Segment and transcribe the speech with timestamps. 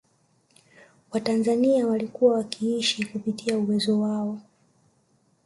[1.11, 4.39] Watanzania walikuwa wakiishi kupita uwezo wao